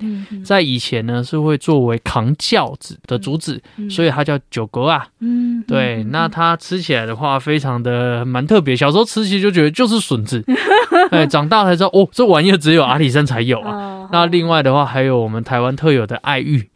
[0.44, 5.08] 在以前呢是会作为扛轿子的竹子，嗯、所以它叫九格啊。
[5.22, 8.76] 嗯，对，嗯、那它吃起来的话，非常的蛮特别。
[8.76, 10.44] 小时候吃起就觉得就是笋子，
[11.12, 13.72] 哎，长大才知道哦，这玩意儿只有阿里山才有啊。
[13.72, 16.68] 哦、那另外的话，还有我们台湾特有的爱玉。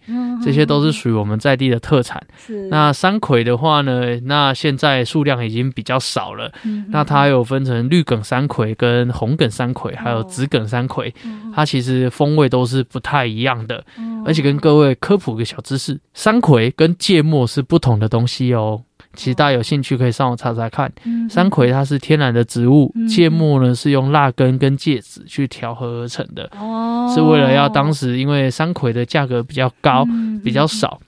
[0.44, 2.22] 这些都是属于我们在地的特产。
[2.70, 6.52] 那山葵的话呢，那现在数量已经比较少了。
[6.64, 6.86] 嗯。
[6.90, 11.10] 那它有分成绿梗山葵跟红梗山葵，还有紫梗山葵。
[11.24, 11.52] 哦。
[11.56, 13.78] 它其实风味都是不太一样的。
[13.98, 14.24] 哦。
[14.26, 18.84] 而且跟各位科普个小知识，山葵跟芥末是不同的东西哦。
[19.18, 20.90] 其实大家有兴趣可以上网查查看，
[21.30, 26.50] 山葵它是天然的植物，芥末呢是用蜡根跟芥子去调和而成的，
[27.14, 30.08] 是为了要当时因为山葵的价格比较高，
[30.44, 31.00] 比较少，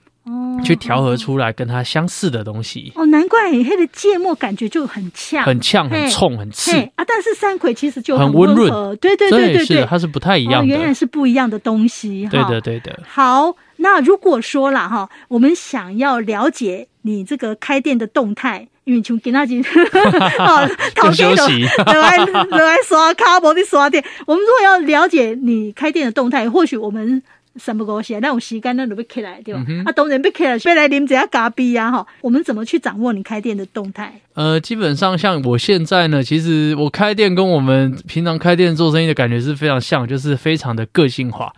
[0.64, 2.92] 去调和出来跟它相似的东西。
[2.96, 6.72] 哦，难怪黑的芥末感觉就很呛，很呛，很冲，很刺。
[6.96, 7.06] 啊！
[7.08, 12.28] 但是山葵其实就很温润，对对对对对，它是不太一样的，原来是不一样的东西。
[12.30, 13.00] 对的对的。
[13.08, 16.88] 好，那如果说了哈，我们想要了解。
[17.04, 19.62] 你这个开店的动态，因为从今仔日
[20.38, 21.48] 哦，淘店的
[21.94, 24.04] 来来刷卡，无的刷店。
[24.28, 27.24] 我们如果要了解你开店的动态，或许我们
[27.56, 29.62] 什么东西那种时间那都要起来，对吧？
[29.86, 32.06] 啊，当然要起来，要来啉一下咖啡呀，哈。
[32.20, 34.20] 我们怎么去掌握你开店的动态？
[34.34, 41.54] 呃，基本上像我现在呢，其实我开店跟我们平常开店做生意的感觉是非常像，就是非常的个性化。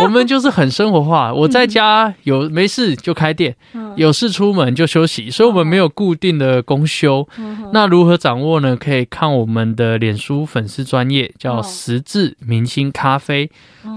[0.04, 1.32] 我们就是很生活化。
[1.32, 3.54] 我在家有没事就开店，
[3.96, 7.28] 有事出门就休息，所以我们没有固定的公休。
[7.72, 8.76] 那如何掌握呢？
[8.76, 13.50] 可以看我们的脸书粉丝专业，叫十字明星咖啡，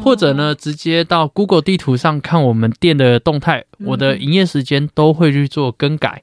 [0.03, 3.63] 或者呢，直接到 Google 地图上看我们店的动态。
[3.85, 6.21] 我的营业时间都会去做更改。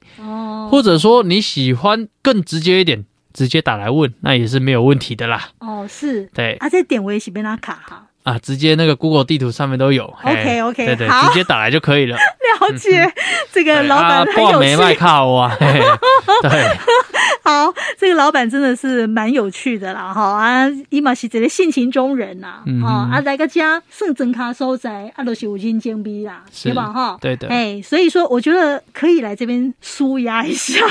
[0.69, 3.03] 或者说你喜欢更直接一点，
[3.33, 5.49] 直接打来问，那也是没有问题的啦。
[5.59, 8.07] 哦，是，对，啊，这点我也是被他卡哈。
[8.23, 10.05] 啊，直接那个 Google 地图上面都有。
[10.23, 12.17] OK OK，对对，直接打来就可以了。
[12.61, 13.13] 了解，嗯、
[13.51, 14.75] 这个老板很有趣。
[14.75, 15.81] 卖卡哇，对。
[17.43, 26.91] 好，这个老板真的是蛮有趣的啦，哈啊，伊嘛是这个性情中人呐，哈、嗯、哼啊，来个家算真卡所在，啊，都是有人情味啦，是对吧？
[26.93, 30.85] 哈，对的，哎，所以说我觉得可以来这边舒压一下，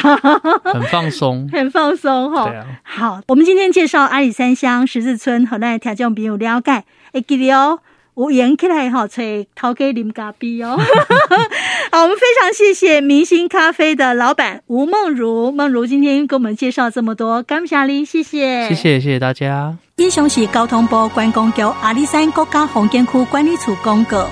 [0.64, 2.52] 很放松，很放松哈。
[2.82, 7.80] 好，我们今天介绍阿里山乡十字村，和那条件朋友了解，哎，记得哦。
[8.14, 9.22] 我演起来好，找
[9.54, 10.76] 陶给啉咖啡哦。
[11.90, 19.78] 好，我们非常谢谢明星咖啡的老板吴梦如，梦如今天给我们介绍这么多，感谢你，谢谢，谢谢，谢谢大家。
[19.96, 24.28] 以上是交通部观光局阿里山国家风景区管理处公告。